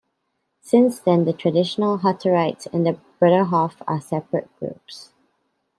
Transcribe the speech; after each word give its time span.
Since 0.61 0.99
then 0.99 1.25
the 1.25 1.31
traditional 1.33 1.99
Hutterites 1.99 2.65
and 2.73 2.87
the 2.87 2.97
Bruderhof 3.21 3.75
are 3.87 4.01
separate 4.01 4.49
groups. 4.57 5.11